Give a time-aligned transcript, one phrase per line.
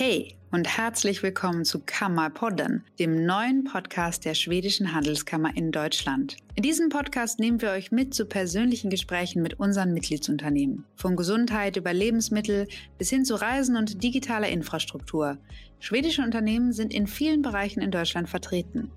[0.00, 6.36] Hey und herzlich willkommen zu Kammerpodden, dem neuen Podcast der Schwedischen Handelskammer in Deutschland.
[6.54, 10.84] In diesem Podcast nehmen wir euch mit zu persönlichen Gesprächen mit unseren Mitgliedsunternehmen.
[10.94, 15.36] Von Gesundheit über Lebensmittel bis hin zu Reisen und digitaler Infrastruktur.
[15.80, 18.92] Schwedische Unternehmen sind in vielen Bereichen in Deutschland vertreten.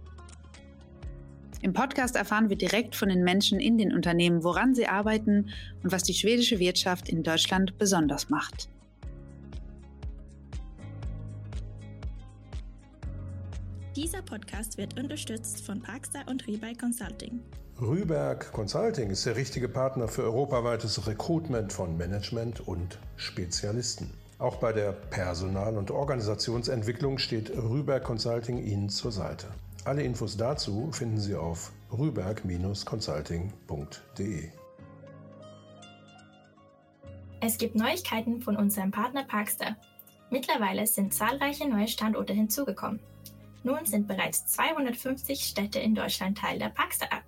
[1.63, 5.49] Im Podcast erfahren wir direkt von den Menschen in den Unternehmen, woran sie arbeiten
[5.81, 8.69] und was die schwedische Wirtschaft in Deutschland besonders macht.
[13.95, 17.41] Dieser Podcast wird unterstützt von Parkstar und Rebuy Consulting.
[17.82, 24.09] Rüberg Consulting ist der richtige Partner für europaweites Recruitment von Management und Spezialisten.
[24.39, 29.47] Auch bei der Personal- und Organisationsentwicklung steht Rüberg Consulting Ihnen zur Seite.
[29.83, 34.49] Alle Infos dazu finden Sie auf rüberg-consulting.de.
[37.41, 39.75] Es gibt Neuigkeiten von unserem Partner Parkstar.
[40.29, 43.01] Mittlerweile sind zahlreiche neue Standorte hinzugekommen.
[43.63, 47.23] Nun sind bereits 250 Städte in Deutschland Teil der Parkstar-App.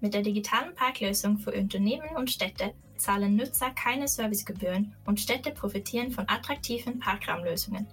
[0.00, 6.10] Mit der digitalen Parklösung für Unternehmen und Städte zahlen Nutzer keine Servicegebühren und Städte profitieren
[6.12, 7.86] von attraktiven Parkraumlösungen.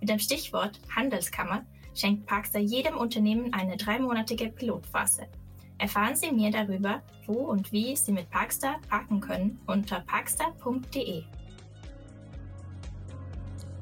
[0.00, 1.64] Mit dem Stichwort Handelskammer
[1.94, 5.26] schenkt Parkstar jedem Unternehmen eine dreimonatige Pilotphase.
[5.78, 11.24] Erfahren Sie mehr darüber, wo und wie Sie mit Parkstar parken können unter parkstar.de.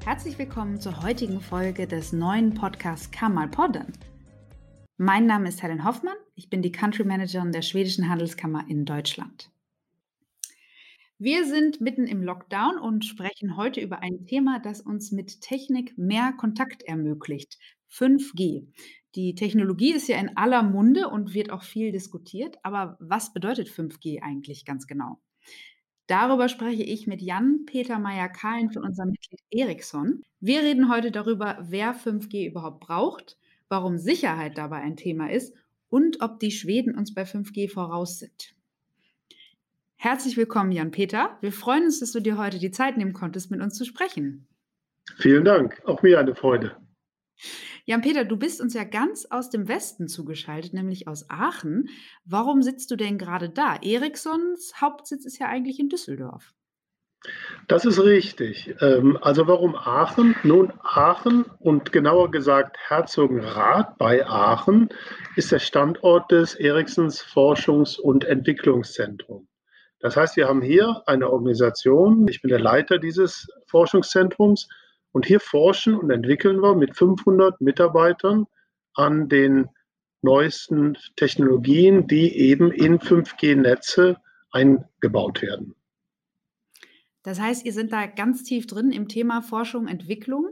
[0.04, 3.92] Herzlich willkommen zur heutigen Folge des neuen Podcasts Kammer Podden.
[4.96, 9.52] Mein Name ist Helen Hoffmann, ich bin die Country Managerin der Schwedischen Handelskammer in Deutschland.
[11.18, 15.96] Wir sind mitten im Lockdown und sprechen heute über ein Thema, das uns mit Technik
[15.96, 17.56] mehr Kontakt ermöglicht.
[17.92, 18.66] 5G.
[19.14, 23.68] Die Technologie ist ja in aller Munde und wird auch viel diskutiert, aber was bedeutet
[23.68, 25.20] 5G eigentlich ganz genau?
[26.06, 30.22] Darüber spreche ich mit Jan-Peter Meyer-Kahlen von unserem Mitglied Ericsson.
[30.40, 33.38] Wir reden heute darüber, wer 5G überhaupt braucht,
[33.68, 35.54] warum Sicherheit dabei ein Thema ist
[35.88, 38.54] und ob die Schweden uns bei 5G voraus sind.
[39.96, 41.38] Herzlich willkommen, Jan-Peter.
[41.40, 44.48] Wir freuen uns, dass du dir heute die Zeit nehmen konntest, mit uns zu sprechen.
[45.18, 45.80] Vielen Dank.
[45.84, 46.76] Auch mir eine Freude.
[47.84, 51.88] Jan-Peter, du bist uns ja ganz aus dem Westen zugeschaltet, nämlich aus Aachen.
[52.24, 53.76] Warum sitzt du denn gerade da?
[53.82, 56.54] Ericssons Hauptsitz ist ja eigentlich in Düsseldorf.
[57.68, 58.74] Das ist richtig.
[58.80, 60.34] Ähm, also warum Aachen?
[60.42, 64.88] Nun, Aachen und genauer gesagt Herzogenrath bei Aachen
[65.36, 69.48] ist der Standort des Ericssons Forschungs- und Entwicklungszentrums.
[70.00, 74.68] Das heißt, wir haben hier eine Organisation, ich bin der Leiter dieses Forschungszentrums
[75.12, 78.46] und hier forschen und entwickeln wir mit 500 Mitarbeitern
[78.94, 79.68] an den
[80.22, 84.16] neuesten Technologien, die eben in 5G-Netze
[84.52, 85.74] eingebaut werden.
[87.22, 90.48] Das heißt, ihr seid da ganz tief drin im Thema Forschung, Entwicklung.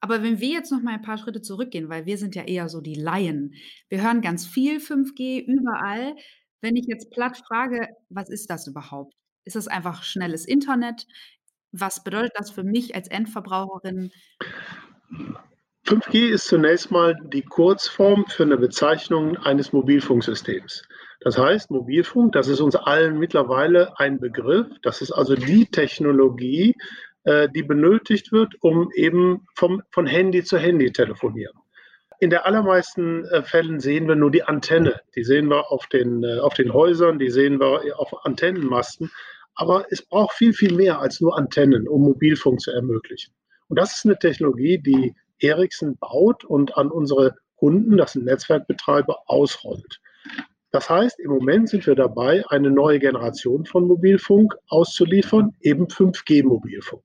[0.00, 2.68] Aber wenn wir jetzt noch mal ein paar Schritte zurückgehen, weil wir sind ja eher
[2.68, 3.54] so die Laien.
[3.88, 6.14] Wir hören ganz viel 5G überall.
[6.60, 9.14] Wenn ich jetzt platt frage, was ist das überhaupt?
[9.44, 11.06] Ist das einfach schnelles Internet?
[11.72, 14.10] Was bedeutet das für mich als Endverbraucherin?
[15.86, 20.82] 5G ist zunächst mal die Kurzform für eine Bezeichnung eines Mobilfunksystems.
[21.20, 24.66] Das heißt, Mobilfunk, das ist uns allen mittlerweile ein Begriff.
[24.82, 26.76] Das ist also die Technologie,
[27.24, 31.56] äh, die benötigt wird, um eben vom, von Handy zu Handy telefonieren.
[32.20, 35.00] In der allermeisten äh, Fällen sehen wir nur die Antenne.
[35.14, 39.10] Die sehen wir auf den, äh, auf den Häusern, die sehen wir auf Antennenmasten.
[39.58, 43.34] Aber es braucht viel, viel mehr als nur Antennen, um Mobilfunk zu ermöglichen.
[43.66, 49.18] Und das ist eine Technologie, die Ericsson baut und an unsere Kunden, das sind Netzwerkbetreiber,
[49.26, 50.00] ausrollt.
[50.70, 57.02] Das heißt, im Moment sind wir dabei, eine neue Generation von Mobilfunk auszuliefern, eben 5G-Mobilfunk.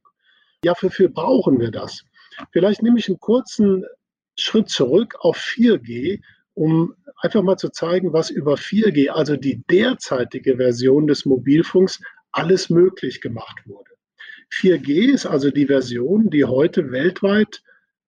[0.64, 2.04] Ja, wofür brauchen wir das?
[2.52, 3.84] Vielleicht nehme ich einen kurzen
[4.38, 6.22] Schritt zurück auf 4G,
[6.54, 12.00] um einfach mal zu zeigen, was über 4G, also die derzeitige Version des Mobilfunks,
[12.34, 13.92] alles möglich gemacht wurde.
[14.52, 17.64] 4G ist also die Version, die heute weltweit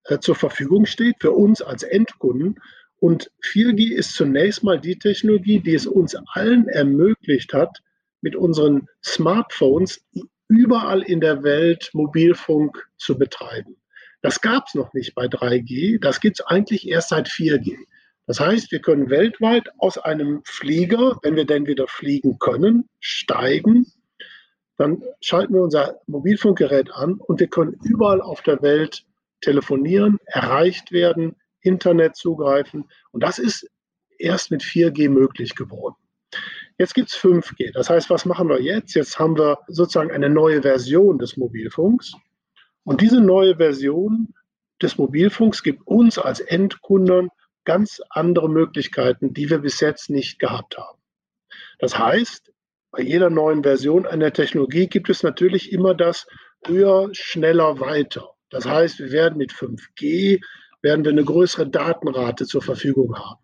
[0.06, 2.60] äh, zur Verfügung steht für uns als Endkunden.
[2.98, 7.82] Und 4G ist zunächst mal die Technologie, die es uns allen ermöglicht hat,
[8.22, 10.04] mit unseren Smartphones
[10.48, 13.78] überall in der Welt Mobilfunk zu betreiben.
[14.22, 17.78] Das gab es noch nicht bei 3G, das gibt es eigentlich erst seit 4G.
[18.28, 23.86] Das heißt, wir können weltweit aus einem Flieger, wenn wir denn wieder fliegen können, steigen
[24.78, 29.06] dann schalten wir unser Mobilfunkgerät an und wir können überall auf der Welt
[29.42, 32.86] telefonieren, erreicht werden, Internet zugreifen.
[33.12, 33.70] Und das ist
[34.18, 35.96] erst mit 4G möglich geworden.
[36.78, 37.72] Jetzt gibt es 5G.
[37.74, 38.96] Das heißt, was machen wir jetzt?
[38.96, 42.14] Jetzt haben wir sozusagen eine neue Version des Mobilfunks.
[42.84, 44.34] Und diese neue Version
[44.82, 47.30] des Mobilfunks gibt uns als Endkunden
[47.64, 51.00] ganz andere Möglichkeiten, die wir bis jetzt nicht gehabt haben.
[51.80, 52.52] Das heißt,
[52.96, 56.28] bei jeder neuen Version einer Technologie gibt es natürlich immer das
[56.66, 58.30] höher, schneller, weiter.
[58.50, 60.42] Das heißt, wir werden mit 5G
[60.82, 63.42] werden wir eine größere Datenrate zur Verfügung haben.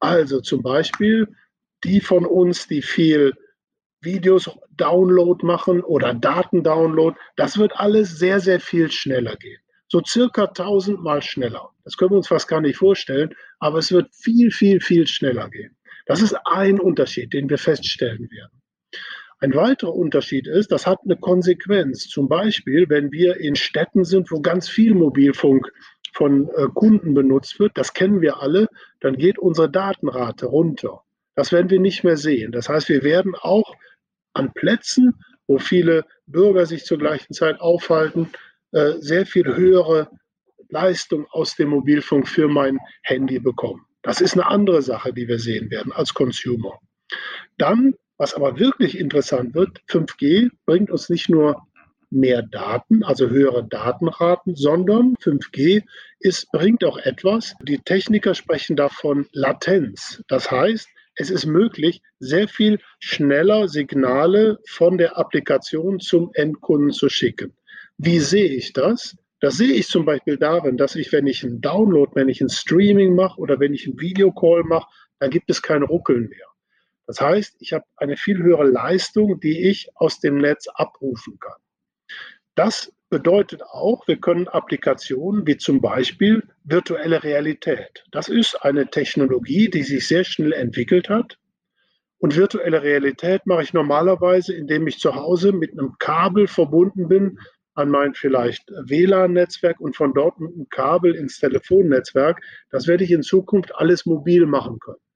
[0.00, 1.28] Also zum Beispiel
[1.84, 3.34] die von uns, die viel
[4.00, 9.60] Videos Download machen oder Datendownload, das wird alles sehr, sehr viel schneller gehen.
[9.86, 11.70] So circa tausendmal schneller.
[11.84, 15.48] Das können wir uns fast gar nicht vorstellen, aber es wird viel, viel, viel schneller
[15.50, 15.76] gehen.
[16.06, 18.61] Das ist ein Unterschied, den wir feststellen werden.
[19.40, 22.08] Ein weiterer Unterschied ist, das hat eine Konsequenz.
[22.08, 25.72] Zum Beispiel, wenn wir in Städten sind, wo ganz viel Mobilfunk
[26.12, 28.68] von äh, Kunden benutzt wird, das kennen wir alle,
[29.00, 31.02] dann geht unsere Datenrate runter.
[31.34, 32.52] Das werden wir nicht mehr sehen.
[32.52, 33.74] Das heißt, wir werden auch
[34.32, 35.14] an Plätzen,
[35.46, 38.30] wo viele Bürger sich zur gleichen Zeit aufhalten,
[38.72, 40.08] äh, sehr viel höhere
[40.68, 43.84] Leistung aus dem Mobilfunk für mein Handy bekommen.
[44.02, 46.78] Das ist eine andere Sache, die wir sehen werden als Consumer.
[47.58, 51.66] Dann was aber wirklich interessant wird, 5G bringt uns nicht nur
[52.08, 55.82] mehr Daten, also höhere Datenraten, sondern 5G
[56.20, 57.56] ist, bringt auch etwas.
[57.62, 60.22] Die Techniker sprechen davon Latenz.
[60.28, 67.08] Das heißt, es ist möglich, sehr viel schneller Signale von der Applikation zum Endkunden zu
[67.08, 67.52] schicken.
[67.98, 69.16] Wie sehe ich das?
[69.40, 72.50] Das sehe ich zum Beispiel darin, dass ich, wenn ich einen Download, wenn ich ein
[72.50, 74.86] Streaming mache oder wenn ich einen Videocall mache,
[75.18, 76.51] dann gibt es kein Ruckeln mehr.
[77.12, 81.60] Das heißt, ich habe eine viel höhere Leistung, die ich aus dem Netz abrufen kann.
[82.54, 88.02] Das bedeutet auch, wir können Applikationen wie zum Beispiel virtuelle Realität.
[88.12, 91.36] Das ist eine Technologie, die sich sehr schnell entwickelt hat.
[92.16, 97.38] Und virtuelle Realität mache ich normalerweise, indem ich zu Hause mit einem Kabel verbunden bin
[97.74, 102.42] an mein vielleicht WLAN-Netzwerk und von dort mit einem Kabel ins Telefonnetzwerk.
[102.70, 105.11] Das werde ich in Zukunft alles mobil machen können.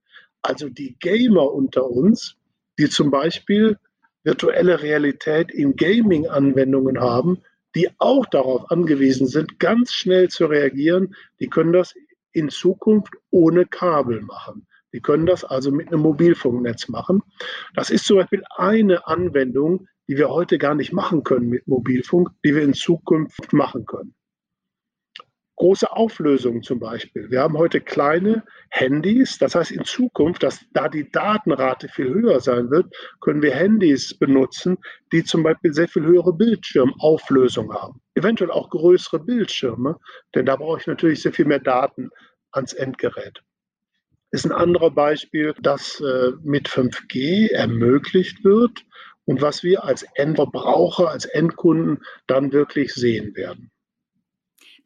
[0.47, 2.37] Also die Gamer unter uns,
[2.79, 3.79] die zum Beispiel
[4.23, 7.43] virtuelle Realität in Gaming-Anwendungen haben,
[7.75, 11.95] die auch darauf angewiesen sind, ganz schnell zu reagieren, die können das
[12.31, 14.69] in Zukunft ohne Kabel machen.
[14.93, 17.23] Die können das also mit einem Mobilfunknetz machen.
[17.75, 22.31] Das ist zum Beispiel eine Anwendung, die wir heute gar nicht machen können mit Mobilfunk,
[22.45, 24.15] die wir in Zukunft machen können
[25.57, 27.31] große Auflösung zum Beispiel.
[27.31, 32.41] Wir haben heute kleine Handys, das heißt in Zukunft, dass da die Datenrate viel höher
[32.41, 34.79] sein wird, können wir Handys benutzen,
[35.13, 38.01] die zum Beispiel sehr viel höhere Bildschirmauflösung haben.
[38.15, 39.97] Eventuell auch größere Bildschirme,
[40.35, 42.11] denn da brauche ich natürlich sehr viel mehr Daten
[42.53, 43.43] ans Endgerät.
[44.31, 48.85] Ist ein anderer Beispiel, das äh, mit 5G ermöglicht wird
[49.25, 53.71] und was wir als Endverbraucher, als Endkunden dann wirklich sehen werden.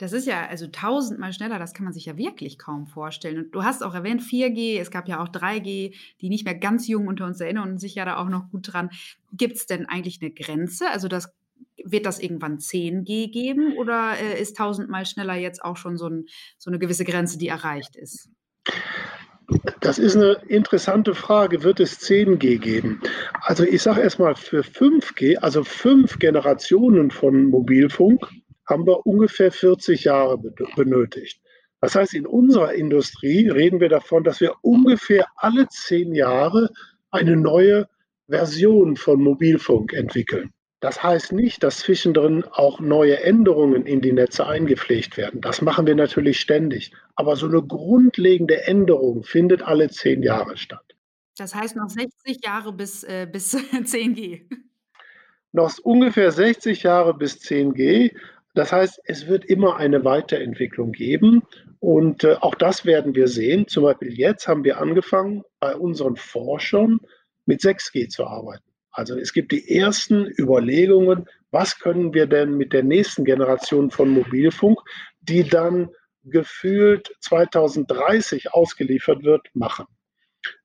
[0.00, 3.44] Das ist ja also tausendmal schneller, das kann man sich ja wirklich kaum vorstellen.
[3.44, 6.88] Und du hast auch erwähnt 4G, es gab ja auch 3G, die nicht mehr ganz
[6.88, 8.88] jung unter uns erinnern und sich ja da auch noch gut dran.
[9.35, 10.88] Gibt es denn eigentlich eine Grenze?
[10.91, 11.35] Also das,
[11.85, 16.26] wird das irgendwann 10G geben oder äh, ist tausendmal schneller jetzt auch schon so, ein,
[16.56, 18.31] so eine gewisse Grenze, die erreicht ist?
[19.81, 21.62] Das ist eine interessante Frage.
[21.62, 23.02] Wird es 10G geben?
[23.43, 28.26] Also ich sage erstmal für 5G, also fünf Generationen von Mobilfunk,
[28.71, 31.41] haben wir ungefähr 40 Jahre benötigt.
[31.81, 36.71] Das heißt, in unserer Industrie reden wir davon, dass wir ungefähr alle zehn Jahre
[37.11, 37.89] eine neue
[38.29, 40.53] Version von Mobilfunk entwickeln.
[40.81, 45.43] Das heißt nicht, dass zwischendrin auch neue Änderungen in die Netze eingepflegt werden.
[45.43, 46.93] Das machen wir natürlich ständig.
[47.17, 50.85] Aber so eine grundlegende Änderung findet alle zehn Jahre statt.
[51.37, 54.47] Das heißt noch 60 Jahre bis, äh, bis 10G.
[55.53, 58.15] Noch ungefähr 60 Jahre bis 10G.
[58.54, 61.42] Das heißt, es wird immer eine Weiterentwicklung geben
[61.78, 63.69] und äh, auch das werden wir sehen.
[63.69, 66.99] Zum Beispiel jetzt haben wir angefangen, bei unseren Forschern
[67.47, 68.64] mit 6G zu arbeiten.
[68.90, 74.11] Also es gibt die ersten Überlegungen, was können wir denn mit der nächsten Generation von
[74.11, 74.80] Mobilfunk,
[75.21, 75.90] die dann
[76.25, 79.87] gefühlt 2030 ausgeliefert wird, machen.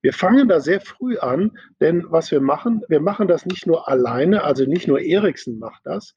[0.01, 3.87] Wir fangen da sehr früh an, denn was wir machen, wir machen das nicht nur
[3.87, 6.15] alleine, also nicht nur Ericsson macht das,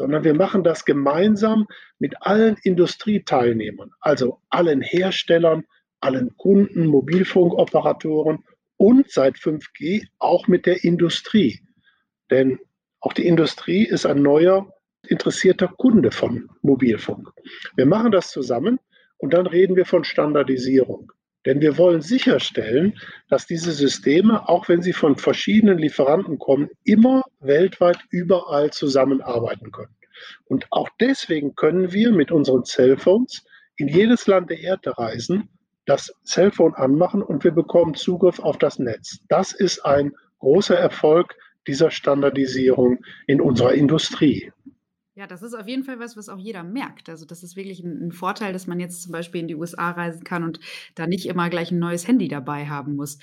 [0.00, 1.66] sondern wir machen das gemeinsam
[1.98, 5.64] mit allen Industrieteilnehmern, also allen Herstellern,
[6.00, 8.42] allen Kunden, Mobilfunkoperatoren
[8.78, 11.60] und seit 5G auch mit der Industrie.
[12.30, 12.58] Denn
[13.00, 14.72] auch die Industrie ist ein neuer
[15.06, 17.28] interessierter Kunde von Mobilfunk.
[17.76, 18.80] Wir machen das zusammen
[19.18, 21.12] und dann reden wir von Standardisierung.
[21.44, 27.22] Denn wir wollen sicherstellen, dass diese Systeme, auch wenn sie von verschiedenen Lieferanten kommen, immer
[27.40, 29.94] weltweit überall zusammenarbeiten können.
[30.46, 33.44] Und auch deswegen können wir mit unseren Cellphones
[33.76, 35.48] in jedes Land der Erde reisen,
[35.86, 39.18] das Cellphone anmachen und wir bekommen Zugriff auf das Netz.
[39.28, 41.34] Das ist ein großer Erfolg
[41.66, 44.52] dieser Standardisierung in unserer Industrie.
[45.14, 47.08] Ja, das ist auf jeden Fall was, was auch jeder merkt.
[47.08, 49.90] Also das ist wirklich ein, ein, Vorteil, dass man jetzt zum Beispiel in die USA
[49.90, 50.60] reisen kann und
[50.94, 53.18] da nicht immer gleich ein neues Handy dabei haben muss.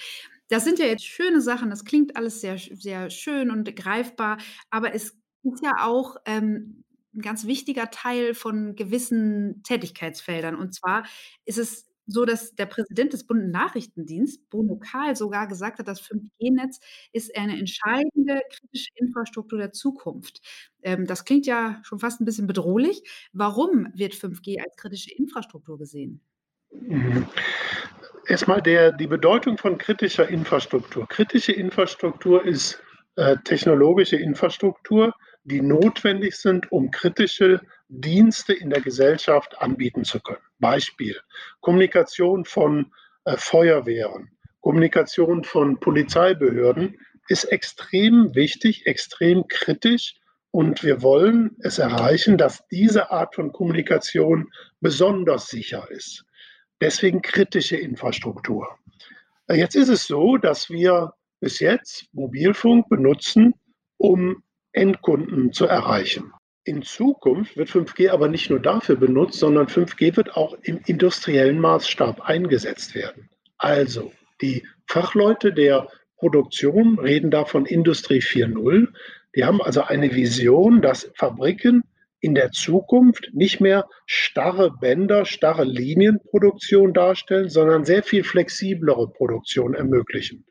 [0.50, 4.38] Das sind ja jetzt schöne Sachen, das klingt alles sehr, sehr schön und greifbar,
[4.70, 10.56] aber es ist ja auch ähm, ein ganz wichtiger Teil von gewissen Tätigkeitsfeldern.
[10.56, 11.06] Und zwar
[11.46, 16.80] ist es so, dass der Präsident des Bundesnachrichtendienstes, Bruno Kahl, sogar gesagt hat, das 5G-Netz
[17.12, 20.42] ist eine entscheidende kritische Infrastruktur der Zukunft.
[20.82, 23.04] Ähm, das klingt ja schon fast ein bisschen bedrohlich.
[23.34, 26.22] Warum wird 5G als kritische Infrastruktur gesehen?
[28.28, 31.08] Erstmal der, die Bedeutung von kritischer Infrastruktur.
[31.08, 32.78] Kritische Infrastruktur ist
[33.16, 35.14] äh, technologische Infrastruktur,
[35.46, 40.42] die notwendig sind, um kritische Dienste in der Gesellschaft anbieten zu können.
[40.60, 41.16] Beispiel
[41.62, 42.92] Kommunikation von
[43.24, 44.30] äh, Feuerwehren,
[44.60, 46.98] Kommunikation von Polizeibehörden
[47.30, 50.16] ist extrem wichtig, extrem kritisch
[50.52, 56.27] und wir wollen es erreichen, dass diese Art von Kommunikation besonders sicher ist.
[56.82, 58.68] Deswegen kritische Infrastruktur.
[59.50, 63.54] Jetzt ist es so, dass wir bis jetzt Mobilfunk benutzen,
[63.98, 64.44] um
[64.74, 66.34] Endkunden zu erreichen.
[66.64, 71.60] In Zukunft wird 5G aber nicht nur dafür benutzt, sondern 5G wird auch im industriellen
[71.60, 73.30] Maßstab eingesetzt werden.
[73.58, 78.88] Also die Fachleute der Produktion reden da von Industrie 4.0.
[79.36, 81.84] Die haben also eine Vision, dass Fabriken
[82.20, 89.74] in der Zukunft nicht mehr starre Bänder, starre Linienproduktion darstellen, sondern sehr viel flexiblere Produktion
[89.74, 90.46] ermöglichen.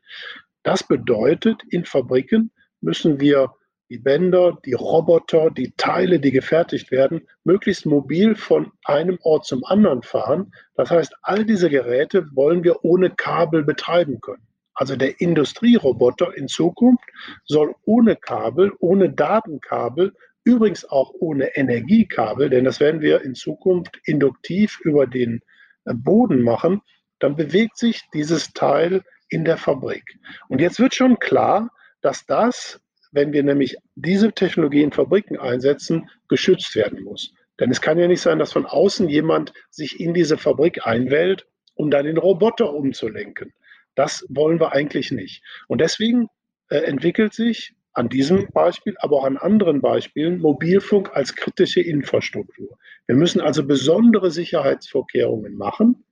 [0.63, 3.53] Das bedeutet, in Fabriken müssen wir
[3.89, 9.63] die Bänder, die Roboter, die Teile, die gefertigt werden, möglichst mobil von einem Ort zum
[9.63, 10.51] anderen fahren.
[10.75, 14.45] Das heißt, all diese Geräte wollen wir ohne Kabel betreiben können.
[14.73, 17.03] Also der Industrieroboter in Zukunft
[17.45, 20.13] soll ohne Kabel, ohne Datenkabel,
[20.47, 25.41] übrigens auch ohne Energiekabel, denn das werden wir in Zukunft induktiv über den
[25.85, 26.81] äh, Boden machen,
[27.19, 30.17] dann bewegt sich dieses Teil in der Fabrik.
[30.47, 31.69] Und jetzt wird schon klar,
[32.01, 32.79] dass das
[33.11, 37.33] wenn wir nämlich diese Technologie in Fabriken einsetzen, geschützt werden muss.
[37.59, 41.47] Denn es kann ja nicht sein, dass von außen jemand sich in diese Fabrik einwählt,
[41.73, 43.53] um dann den Roboter umzulenken.
[43.95, 45.43] Das wollen wir eigentlich nicht.
[45.67, 46.27] Und deswegen
[46.69, 52.77] äh, entwickelt sich an diesem Beispiel, aber auch an anderen Beispielen Mobilfunk als kritische Infrastruktur.
[53.07, 56.03] Wir müssen also besondere Sicherheitsvorkehrungen machen,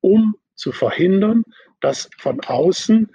[0.00, 1.44] um zu verhindern,
[1.80, 3.10] dass von außen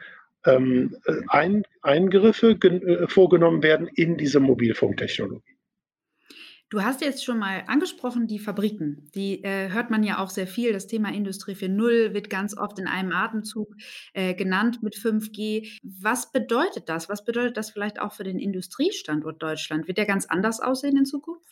[0.46, 0.96] ähm,
[1.28, 5.56] ein, Eingriffe äh, vorgenommen werden in diese Mobilfunktechnologie.
[6.70, 9.10] Du hast jetzt schon mal angesprochen, die Fabriken.
[9.16, 10.72] Die äh, hört man ja auch sehr viel.
[10.72, 13.76] Das Thema Industrie 4.0 wird ganz oft in einem Atemzug
[14.14, 15.68] äh, genannt mit 5G.
[15.82, 17.10] Was bedeutet das?
[17.10, 19.88] Was bedeutet das vielleicht auch für den Industriestandort Deutschland?
[19.88, 21.50] Wird der ganz anders aussehen in Zukunft?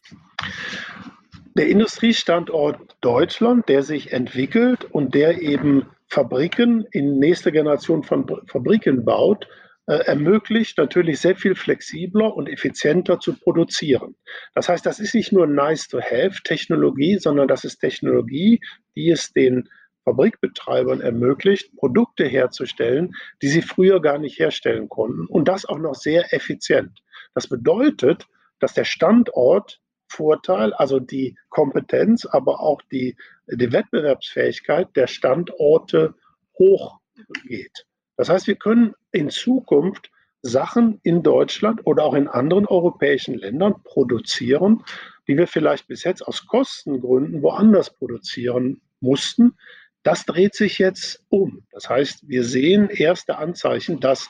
[1.55, 9.03] Der Industriestandort Deutschland, der sich entwickelt und der eben Fabriken in nächste Generation von Fabriken
[9.03, 9.47] baut,
[9.93, 14.15] ermöglicht natürlich sehr viel flexibler und effizienter zu produzieren.
[14.53, 18.59] Das heißt, das ist nicht nur nice to have Technologie, sondern das ist Technologie,
[18.95, 19.69] die es den
[20.03, 25.95] Fabrikbetreibern ermöglicht, Produkte herzustellen, die sie früher gar nicht herstellen konnten und das auch noch
[25.95, 27.01] sehr effizient.
[27.33, 28.27] Das bedeutet,
[28.59, 33.15] dass der Standort Vorteil, also die Kompetenz, aber auch die,
[33.47, 36.15] die Wettbewerbsfähigkeit der Standorte
[36.57, 37.86] hochgeht.
[38.17, 43.81] Das heißt, wir können in Zukunft Sachen in Deutschland oder auch in anderen europäischen Ländern
[43.83, 44.83] produzieren,
[45.27, 49.55] die wir vielleicht bis jetzt aus Kostengründen woanders produzieren mussten.
[50.03, 51.65] Das dreht sich jetzt um.
[51.71, 54.29] Das heißt, wir sehen erste Anzeichen, dass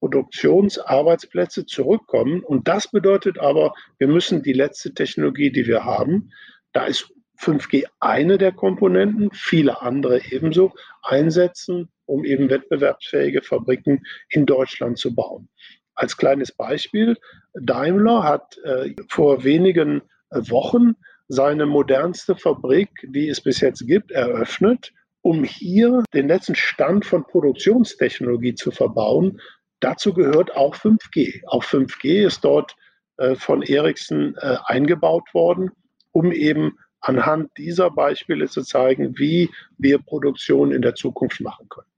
[0.00, 2.42] Produktionsarbeitsplätze zurückkommen.
[2.42, 6.30] Und das bedeutet aber, wir müssen die letzte Technologie, die wir haben,
[6.72, 14.46] da ist 5G eine der Komponenten, viele andere ebenso, einsetzen, um eben wettbewerbsfähige Fabriken in
[14.46, 15.48] Deutschland zu bauen.
[15.94, 17.16] Als kleines Beispiel,
[17.54, 20.94] Daimler hat äh, vor wenigen äh, Wochen
[21.28, 27.24] seine modernste Fabrik, die es bis jetzt gibt, eröffnet, um hier den letzten Stand von
[27.24, 29.40] Produktionstechnologie zu verbauen,
[29.80, 31.42] Dazu gehört auch 5G.
[31.46, 32.74] Auch 5G ist dort
[33.16, 35.70] äh, von Ericsson äh, eingebaut worden,
[36.12, 41.88] um eben anhand dieser Beispiele zu zeigen, wie wir Produktion in der Zukunft machen können.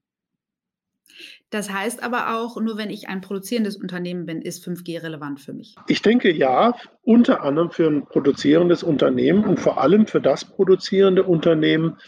[1.50, 5.52] Das heißt aber auch, nur wenn ich ein produzierendes Unternehmen bin, ist 5G relevant für
[5.52, 5.75] mich.
[5.88, 11.25] Ich denke ja, unter anderem für ein produzierendes Unternehmen und vor allem für das produzierende
[11.25, 11.99] Unternehmen,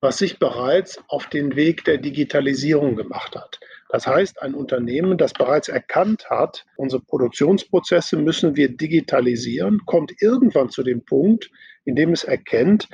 [0.00, 3.60] was sich bereits auf den Weg der Digitalisierung gemacht hat.
[3.88, 10.70] Das heißt, ein Unternehmen, das bereits erkannt hat, unsere Produktionsprozesse müssen wir digitalisieren, kommt irgendwann
[10.70, 11.50] zu dem Punkt,
[11.88, 12.88] in dem es erkennt,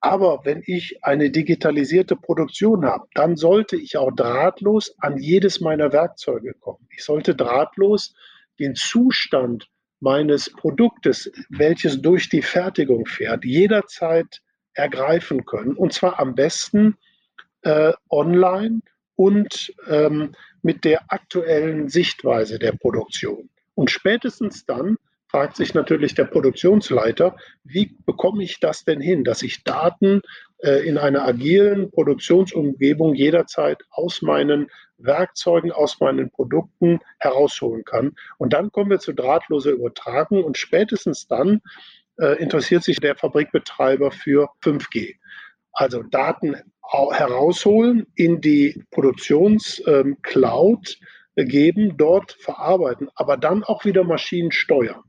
[0.00, 5.94] aber wenn ich eine digitalisierte Produktion habe, dann sollte ich auch drahtlos an jedes meiner
[5.94, 6.86] Werkzeuge kommen.
[6.90, 8.14] Ich sollte drahtlos
[8.58, 9.66] den Zustand
[10.00, 14.42] meines Produktes, welches durch die Fertigung fährt, jederzeit
[14.74, 15.72] ergreifen können.
[15.72, 16.98] Und zwar am besten
[17.62, 18.80] äh, online
[19.16, 23.48] und ähm, mit der aktuellen Sichtweise der Produktion.
[23.74, 24.98] Und spätestens dann
[25.34, 30.22] fragt sich natürlich der Produktionsleiter, wie bekomme ich das denn hin, dass ich Daten
[30.58, 38.12] äh, in einer agilen Produktionsumgebung jederzeit aus meinen Werkzeugen, aus meinen Produkten herausholen kann.
[38.38, 41.62] Und dann kommen wir zu drahtloser Übertragung und spätestens dann
[42.20, 45.16] äh, interessiert sich der Fabrikbetreiber für 5G.
[45.72, 46.54] Also Daten
[47.10, 50.98] herausholen, in die Produktionscloud
[51.36, 55.02] ähm, geben, dort verarbeiten, aber dann auch wieder Maschinen steuern.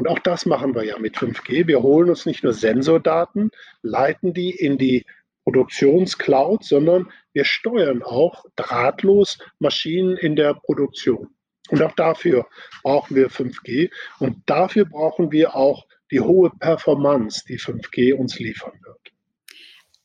[0.00, 1.66] Und auch das machen wir ja mit 5G.
[1.66, 3.50] Wir holen uns nicht nur Sensordaten,
[3.82, 5.04] leiten die in die
[5.44, 11.28] Produktionscloud, sondern wir steuern auch drahtlos Maschinen in der Produktion.
[11.68, 12.46] Und auch dafür
[12.82, 13.90] brauchen wir 5G
[14.20, 19.12] und dafür brauchen wir auch die hohe Performance, die 5G uns liefern wird.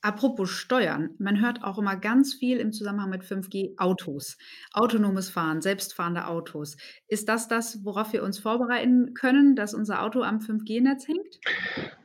[0.05, 4.37] Apropos Steuern, man hört auch immer ganz viel im Zusammenhang mit 5G Autos,
[4.71, 6.77] autonomes Fahren, selbstfahrende Autos.
[7.07, 11.39] Ist das das, worauf wir uns vorbereiten können, dass unser Auto am 5G-Netz hängt?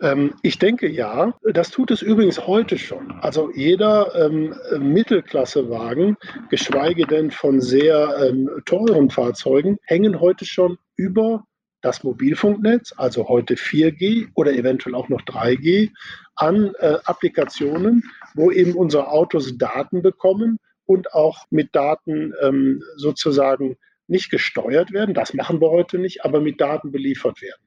[0.01, 1.35] Ähm, ich denke ja.
[1.53, 3.13] Das tut es übrigens heute schon.
[3.21, 6.17] Also jeder ähm, Mittelklassewagen,
[6.49, 11.45] geschweige denn von sehr ähm, teuren Fahrzeugen, hängen heute schon über
[11.83, 15.91] das Mobilfunknetz, also heute 4G oder eventuell auch noch 3G,
[16.37, 18.05] an äh, Applikationen,
[18.35, 23.77] wo eben unsere Autos Daten bekommen und auch mit Daten ähm, sozusagen
[24.09, 25.15] nicht gesteuert werden.
[25.15, 27.63] Das machen wir heute nicht, aber mit Daten beliefert werden.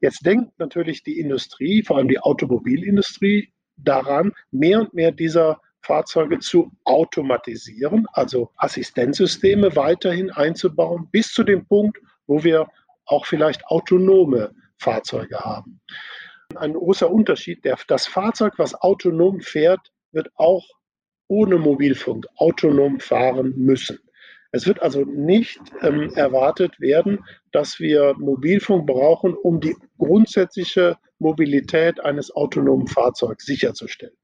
[0.00, 6.38] Jetzt denkt natürlich die Industrie, vor allem die Automobilindustrie, daran, mehr und mehr dieser Fahrzeuge
[6.38, 12.68] zu automatisieren, also Assistenzsysteme weiterhin einzubauen, bis zu dem Punkt, wo wir
[13.06, 15.80] auch vielleicht autonome Fahrzeuge haben.
[16.56, 20.66] Ein großer Unterschied, der, das Fahrzeug, was autonom fährt, wird auch
[21.28, 23.98] ohne Mobilfunk autonom fahren müssen.
[24.50, 32.00] Es wird also nicht ähm, erwartet werden, dass wir Mobilfunk brauchen, um die grundsätzliche Mobilität
[32.00, 34.14] eines autonomen Fahrzeugs sicherzustellen.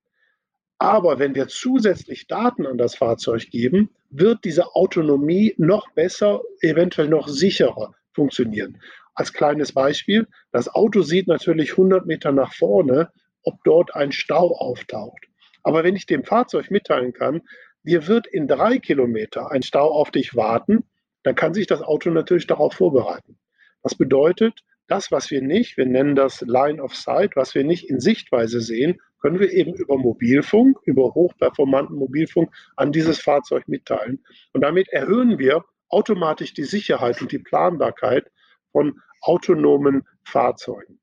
[0.78, 7.08] Aber wenn wir zusätzlich Daten an das Fahrzeug geben, wird diese Autonomie noch besser, eventuell
[7.08, 8.80] noch sicherer funktionieren.
[9.14, 13.10] Als kleines Beispiel, das Auto sieht natürlich 100 Meter nach vorne,
[13.42, 15.26] ob dort ein Stau auftaucht.
[15.62, 17.42] Aber wenn ich dem Fahrzeug mitteilen kann,
[17.82, 20.84] dir wird in drei Kilometer ein Stau auf dich warten,
[21.22, 23.38] dann kann sich das Auto natürlich darauf vorbereiten.
[23.82, 27.90] Das bedeutet, das, was wir nicht, wir nennen das Line of Sight, was wir nicht
[27.90, 34.24] in Sichtweise sehen, können wir eben über Mobilfunk, über hochperformanten Mobilfunk an dieses Fahrzeug mitteilen.
[34.52, 38.30] Und damit erhöhen wir automatisch die Sicherheit und die Planbarkeit
[38.72, 41.00] von autonomen Fahrzeugen.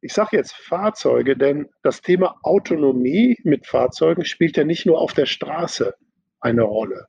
[0.00, 5.12] Ich sage jetzt Fahrzeuge, denn das Thema Autonomie mit Fahrzeugen spielt ja nicht nur auf
[5.12, 5.94] der Straße
[6.40, 7.08] eine Rolle.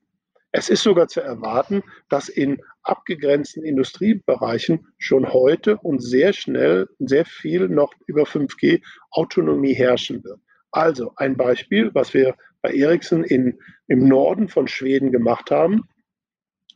[0.51, 7.25] Es ist sogar zu erwarten, dass in abgegrenzten Industriebereichen schon heute und sehr schnell sehr
[7.25, 10.39] viel noch über 5G Autonomie herrschen wird.
[10.71, 15.84] Also ein Beispiel, was wir bei Ericsson in, im Norden von Schweden gemacht haben.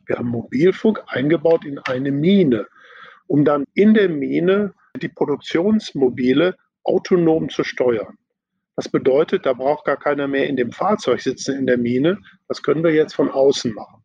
[0.05, 2.67] Wir haben Mobilfunk eingebaut in eine Mine,
[3.27, 8.17] um dann in der Mine die Produktionsmobile autonom zu steuern.
[8.75, 12.19] Das bedeutet, da braucht gar keiner mehr in dem Fahrzeug sitzen in der Mine.
[12.47, 14.03] Das können wir jetzt von außen machen.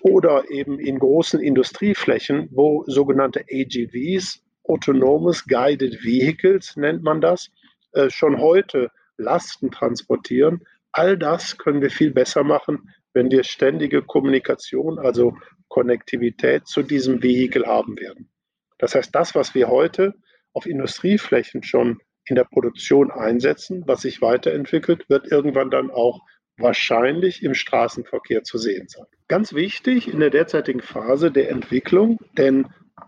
[0.00, 7.50] Oder eben in großen Industrieflächen, wo sogenannte AGVs, Autonomous Guided Vehicles nennt man das,
[7.92, 10.64] äh, schon heute Lasten transportieren.
[10.92, 15.36] All das können wir viel besser machen, wenn wir ständige Kommunikation, also
[15.68, 18.30] Konnektivität zu diesem Vehikel haben werden.
[18.78, 20.14] Das heißt, das, was wir heute
[20.52, 26.20] auf Industrieflächen schon in der Produktion einsetzen, was sich weiterentwickelt, wird irgendwann dann auch
[26.56, 29.06] wahrscheinlich im Straßenverkehr zu sehen sein.
[29.28, 32.66] Ganz wichtig in der derzeitigen Phase der Entwicklung, denn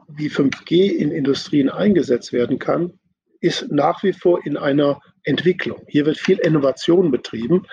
[0.08, 2.98] wie 5G in Industrien eingesetzt werden kann,
[3.42, 5.82] ist nach wie vor in einer Entwicklung.
[5.88, 7.66] Hier wird viel Innovation betrieben.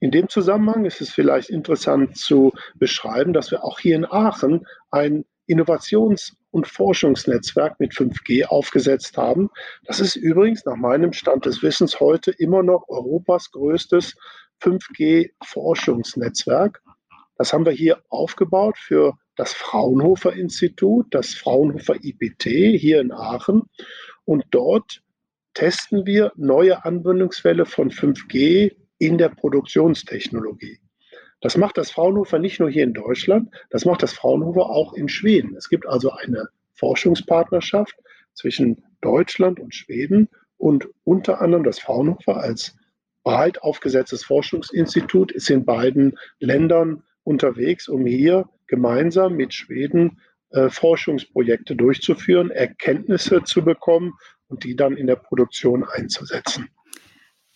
[0.00, 4.64] In dem Zusammenhang ist es vielleicht interessant zu beschreiben, dass wir auch hier in Aachen
[4.90, 9.50] ein Innovations- und Forschungsnetzwerk mit 5G aufgesetzt haben.
[9.84, 14.14] Das ist übrigens nach meinem Stand des Wissens heute immer noch Europas größtes
[14.62, 16.80] 5G-Forschungsnetzwerk.
[17.36, 22.44] Das haben wir hier aufgebaut für das Fraunhofer Institut, das Fraunhofer IPT
[22.78, 23.64] hier in Aachen.
[24.24, 25.02] Und dort
[25.56, 30.78] testen wir neue Anwendungsfälle von 5G in der Produktionstechnologie.
[31.40, 35.08] Das macht das Fraunhofer nicht nur hier in Deutschland, das macht das Fraunhofer auch in
[35.08, 35.56] Schweden.
[35.56, 37.94] Es gibt also eine Forschungspartnerschaft
[38.34, 42.76] zwischen Deutschland und Schweden und unter anderem das Fraunhofer als
[43.24, 51.76] breit aufgesetztes Forschungsinstitut ist in beiden Ländern unterwegs, um hier gemeinsam mit Schweden äh, Forschungsprojekte
[51.76, 54.12] durchzuführen, Erkenntnisse zu bekommen
[54.48, 56.68] und die dann in der Produktion einzusetzen.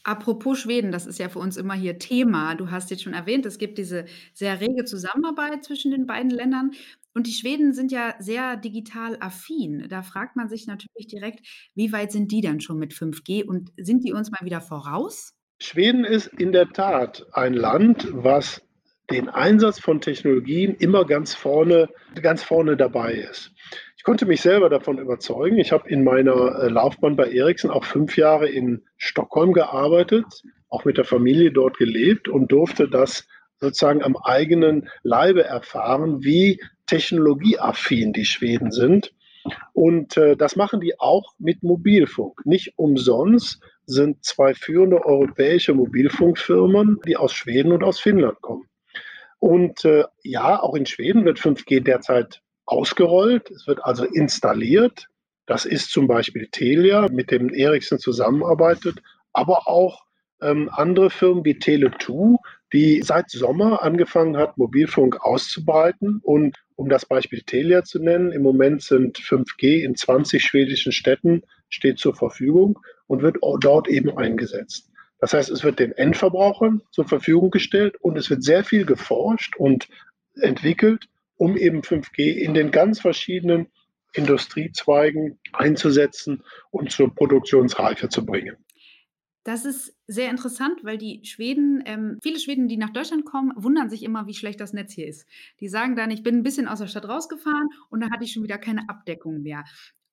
[0.03, 2.55] Apropos Schweden, das ist ja für uns immer hier Thema.
[2.55, 6.70] Du hast jetzt schon erwähnt, es gibt diese sehr rege Zusammenarbeit zwischen den beiden Ländern.
[7.12, 9.87] Und die Schweden sind ja sehr digital affin.
[9.90, 13.72] Da fragt man sich natürlich direkt, wie weit sind die denn schon mit 5G und
[13.76, 15.35] sind die uns mal wieder voraus?
[15.61, 18.62] Schweden ist in der Tat ein Land, was
[19.11, 21.88] den Einsatz von Technologien immer ganz vorne,
[22.22, 23.53] ganz vorne dabei ist.
[24.00, 25.58] Ich konnte mich selber davon überzeugen.
[25.58, 30.24] Ich habe in meiner äh, Laufbahn bei Ericsson auch fünf Jahre in Stockholm gearbeitet,
[30.70, 36.62] auch mit der Familie dort gelebt und durfte das sozusagen am eigenen Leibe erfahren, wie
[36.86, 39.12] technologieaffin die Schweden sind.
[39.74, 42.46] Und äh, das machen die auch mit Mobilfunk.
[42.46, 48.64] Nicht umsonst sind zwei führende europäische Mobilfunkfirmen, die aus Schweden und aus Finnland kommen.
[49.38, 53.50] Und äh, ja, auch in Schweden wird 5G derzeit ausgerollt.
[53.50, 55.09] Es wird also installiert.
[55.46, 59.02] Das ist zum Beispiel Telia, mit dem Ericsson zusammenarbeitet,
[59.33, 60.04] aber auch
[60.40, 62.37] ähm, andere Firmen wie Tele2,
[62.72, 66.20] die seit Sommer angefangen hat, Mobilfunk auszubreiten.
[66.22, 71.42] Und um das Beispiel Telia zu nennen, im Moment sind 5G in 20 schwedischen Städten
[71.68, 74.90] steht zur Verfügung und wird dort eben eingesetzt.
[75.20, 79.56] Das heißt, es wird den Endverbrauchern zur Verfügung gestellt und es wird sehr viel geforscht
[79.56, 79.88] und
[80.40, 81.06] entwickelt,
[81.40, 83.68] um eben 5G in den ganz verschiedenen
[84.12, 88.57] Industriezweigen einzusetzen und zur Produktionsreife zu bringen.
[89.42, 93.88] Das ist sehr interessant, weil die Schweden, ähm, viele Schweden, die nach Deutschland kommen, wundern
[93.88, 95.26] sich immer, wie schlecht das Netz hier ist.
[95.61, 98.33] Die sagen dann, ich bin ein bisschen aus der Stadt rausgefahren und da hatte ich
[98.33, 99.64] schon wieder keine Abdeckung mehr.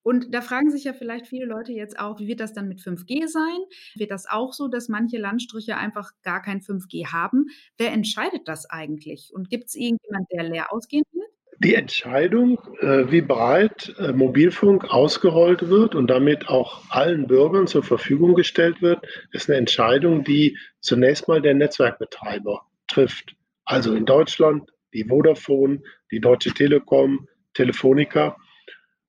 [0.02, 2.80] Und da fragen sich ja vielleicht viele Leute jetzt auch, wie wird das dann mit
[2.80, 3.58] 5G sein?
[3.94, 7.46] Wird das auch so, dass manche Landstriche einfach gar kein 5G haben?
[7.76, 9.30] Wer entscheidet das eigentlich?
[9.32, 11.28] Und gibt es irgendjemand, der leer ausgehen wird?
[11.60, 17.82] Die Entscheidung, äh, wie breit äh, Mobilfunk ausgerollt wird und damit auch allen Bürgern zur
[17.82, 23.34] Verfügung gestellt wird, ist eine Entscheidung, die zunächst mal der Netzwerkbetreiber trifft.
[23.64, 28.36] Also in Deutschland die Vodafone, die Deutsche Telekom, Telefonica.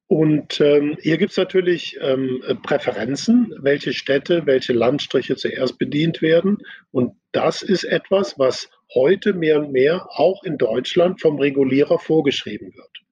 [0.09, 6.57] Und ähm, hier gibt es natürlich ähm, Präferenzen, welche Städte, welche Landstriche zuerst bedient werden.
[6.89, 12.73] Und das ist etwas, was heute mehr und mehr auch in Deutschland vom Regulierer vorgeschrieben
[12.75, 13.03] wird.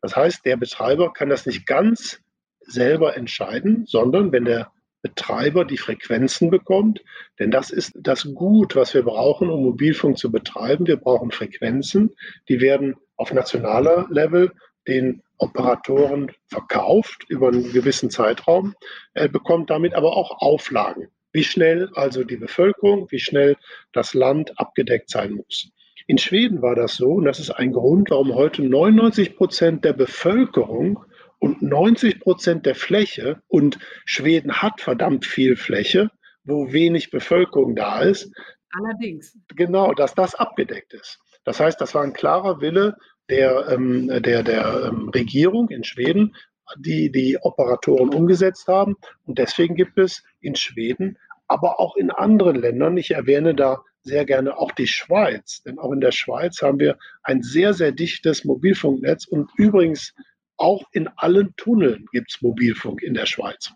[0.00, 2.20] Das heißt, der Betreiber kann das nicht ganz
[2.60, 4.70] selber entscheiden, sondern wenn der
[5.02, 7.02] Betreiber die Frequenzen bekommt,
[7.40, 10.86] denn das ist das Gut, was wir brauchen, um Mobilfunk zu betreiben.
[10.86, 12.14] Wir brauchen Frequenzen,
[12.48, 14.52] die werden auf nationaler Level
[14.88, 18.74] den Operatoren verkauft über einen gewissen Zeitraum.
[19.14, 23.56] Er bekommt damit aber auch Auflagen, wie schnell also die Bevölkerung, wie schnell
[23.92, 25.70] das Land abgedeckt sein muss.
[26.08, 29.92] In Schweden war das so, und das ist ein Grund, warum heute 99 Prozent der
[29.92, 31.04] Bevölkerung
[31.38, 36.10] und 90 Prozent der Fläche, und Schweden hat verdammt viel Fläche,
[36.44, 38.32] wo wenig Bevölkerung da ist.
[38.72, 39.38] Allerdings.
[39.54, 41.18] Genau, dass das abgedeckt ist.
[41.44, 42.96] Das heißt, das war ein klarer Wille
[43.28, 46.34] der, ähm, der, der ähm, Regierung in Schweden,
[46.76, 48.96] die die Operatoren umgesetzt haben.
[49.24, 54.24] Und deswegen gibt es in Schweden, aber auch in anderen Ländern, ich erwähne da sehr
[54.24, 58.44] gerne auch die Schweiz, denn auch in der Schweiz haben wir ein sehr, sehr dichtes
[58.44, 60.14] Mobilfunknetz und übrigens
[60.56, 63.72] auch in allen Tunneln gibt es Mobilfunk in der Schweiz.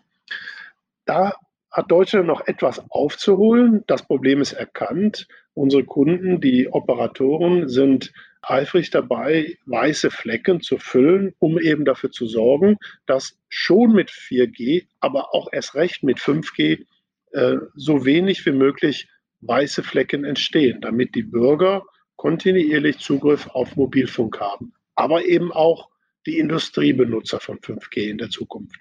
[1.05, 1.33] Da
[1.71, 3.83] hat Deutschland noch etwas aufzuholen.
[3.87, 5.27] Das Problem ist erkannt.
[5.53, 8.13] Unsere Kunden, die Operatoren, sind
[8.43, 14.87] eifrig dabei, weiße Flecken zu füllen, um eben dafür zu sorgen, dass schon mit 4G,
[14.99, 16.85] aber auch erst recht mit 5G
[17.31, 19.07] äh, so wenig wie möglich
[19.41, 21.83] weiße Flecken entstehen, damit die Bürger
[22.15, 25.89] kontinuierlich Zugriff auf Mobilfunk haben, aber eben auch
[26.25, 28.79] die Industriebenutzer von 5G in der Zukunft.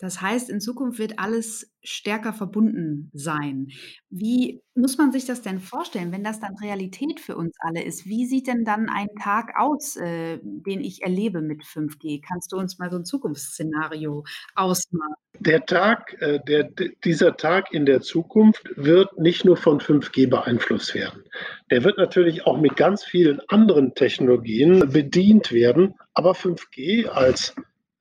[0.00, 3.68] Das heißt, in Zukunft wird alles stärker verbunden sein.
[4.10, 8.06] Wie muss man sich das denn vorstellen, wenn das dann Realität für uns alle ist?
[8.06, 12.22] Wie sieht denn dann ein Tag aus, äh, den ich erlebe mit 5G?
[12.26, 14.24] Kannst du uns mal so ein Zukunftsszenario
[14.56, 15.14] ausmalen?
[15.38, 16.70] Der Tag, äh, der,
[17.04, 21.22] dieser Tag in der Zukunft wird nicht nur von 5G beeinflusst werden.
[21.70, 25.94] Der wird natürlich auch mit ganz vielen anderen Technologien bedient werden.
[26.14, 27.54] Aber 5G als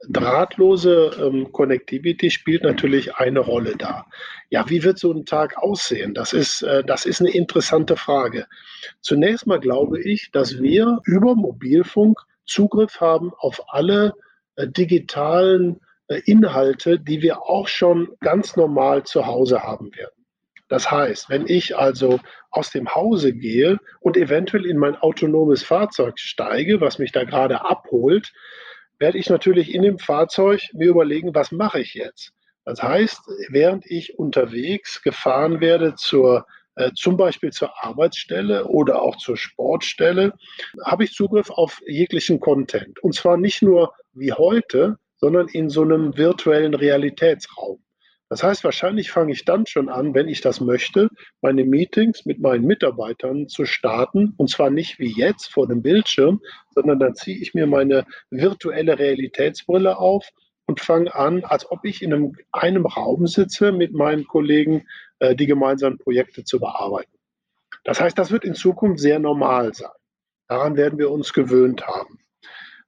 [0.10, 4.06] drahtlose ähm, Connectivity spielt natürlich eine Rolle da.
[4.50, 6.14] Ja, wie wird so ein Tag aussehen?
[6.14, 8.48] Das ist, äh, das ist eine interessante Frage.
[9.02, 14.14] Zunächst mal glaube ich, dass wir über Mobilfunk Zugriff haben auf alle
[14.56, 20.26] äh, digitalen äh, Inhalte, die wir auch schon ganz normal zu Hause haben werden.
[20.70, 26.20] Das heißt, wenn ich also aus dem Hause gehe und eventuell in mein autonomes Fahrzeug
[26.20, 28.34] steige, was mich da gerade abholt,
[29.00, 32.32] werde ich natürlich in dem Fahrzeug mir überlegen, was mache ich jetzt?
[32.66, 39.18] Das heißt, während ich unterwegs gefahren werde zur äh, zum Beispiel zur Arbeitsstelle oder auch
[39.18, 40.34] zur Sportstelle,
[40.84, 43.00] habe ich Zugriff auf jeglichen Content.
[43.04, 47.83] Und zwar nicht nur wie heute, sondern in so einem virtuellen Realitätsraum.
[48.34, 51.10] Das heißt, wahrscheinlich fange ich dann schon an, wenn ich das möchte,
[51.42, 54.34] meine Meetings mit meinen Mitarbeitern zu starten.
[54.38, 56.42] Und zwar nicht wie jetzt vor dem Bildschirm,
[56.72, 60.28] sondern dann ziehe ich mir meine virtuelle Realitätsbrille auf
[60.66, 64.88] und fange an, als ob ich in einem, einem Raum sitze mit meinen Kollegen,
[65.20, 67.16] äh, die gemeinsamen Projekte zu bearbeiten.
[67.84, 69.92] Das heißt, das wird in Zukunft sehr normal sein.
[70.48, 72.18] Daran werden wir uns gewöhnt haben.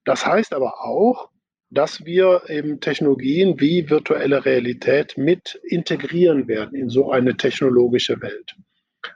[0.05, 1.29] Das heißt aber auch,
[1.69, 8.55] dass wir eben Technologien wie virtuelle Realität mit integrieren werden in so eine technologische Welt.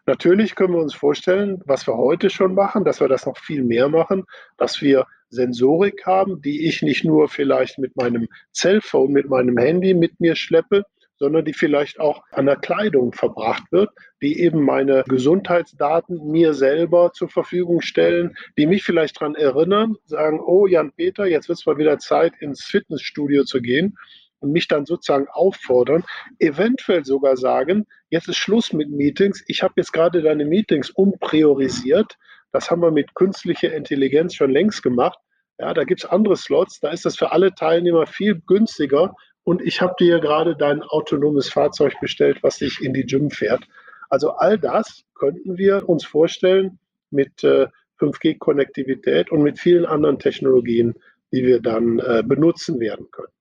[0.06, 3.64] Natürlich können wir uns vorstellen, was wir heute schon machen, dass wir das noch viel
[3.64, 4.26] mehr machen,
[4.58, 9.94] dass wir Sensorik haben, die ich nicht nur vielleicht mit meinem Cellphone, mit meinem Handy
[9.94, 10.86] mit mir schleppe,
[11.20, 13.90] sondern die vielleicht auch an der Kleidung verbracht wird,
[14.22, 20.40] die eben meine Gesundheitsdaten mir selber zur Verfügung stellen, die mich vielleicht daran erinnern, sagen,
[20.40, 23.98] oh Jan-Peter, jetzt wird es mal wieder Zeit, ins Fitnessstudio zu gehen
[24.40, 26.04] und mich dann sozusagen auffordern,
[26.40, 32.18] eventuell sogar sagen, jetzt ist Schluss mit Meetings, ich habe jetzt gerade deine Meetings umpriorisiert,
[32.52, 35.20] das haben wir mit künstlicher Intelligenz schon längst gemacht.
[35.60, 39.14] Ja, da gibt es andere Slots, da ist das für alle Teilnehmer viel günstiger,
[39.50, 43.68] und ich habe dir gerade dein autonomes Fahrzeug bestellt, was dich in die Gym fährt.
[44.08, 46.78] Also all das könnten wir uns vorstellen
[47.10, 47.66] mit äh,
[48.00, 50.94] 5G-Konnektivität und mit vielen anderen Technologien,
[51.34, 53.34] die wir dann äh, benutzen werden können.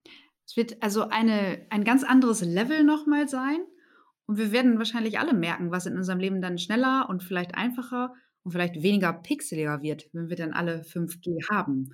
[0.47, 3.59] Es wird also eine, ein ganz anderes Level nochmal sein.
[4.25, 8.15] Und wir werden wahrscheinlich alle merken, was in unserem Leben dann schneller und vielleicht einfacher
[8.41, 11.91] und vielleicht weniger pixeliger wird, wenn wir dann alle 5G haben.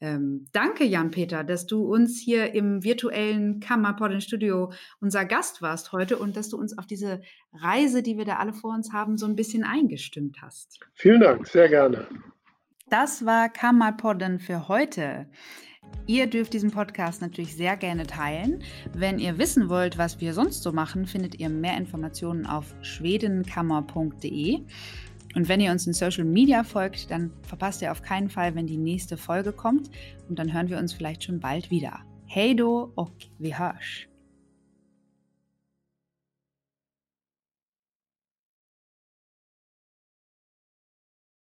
[0.00, 6.18] Ähm, danke, Jan-Peter, dass du uns hier im virtuellen Kammerpodden Studio unser Gast warst heute
[6.18, 7.20] und dass du uns auf diese
[7.52, 10.78] Reise, die wir da alle vor uns haben, so ein bisschen eingestimmt hast.
[10.94, 12.06] Vielen Dank, sehr gerne.
[12.88, 15.28] Das war Kammerpodden für heute.
[16.06, 18.62] Ihr dürft diesen Podcast natürlich sehr gerne teilen.
[18.94, 24.60] Wenn ihr wissen wollt, was wir sonst so machen, findet ihr mehr Informationen auf schwedenkammer.de.
[25.38, 28.66] Und wenn ihr uns in Social Media folgt, dann verpasst ihr auf keinen Fall, wenn
[28.66, 29.88] die nächste Folge kommt.
[30.28, 32.00] Und dann hören wir uns vielleicht schon bald wieder.
[32.26, 34.08] Hej då och vi hörs!